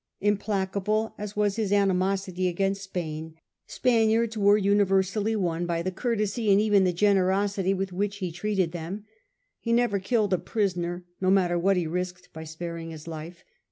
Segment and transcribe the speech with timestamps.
[0.19, 3.35] Implacable as was his animosity against Spain,
[3.67, 8.71] Spaniards were universally won by the courtesy and even the generosity with which he treated
[8.71, 9.05] them.
[9.59, 13.43] He never killed a prisoner, no matter what he risked by sparing his life.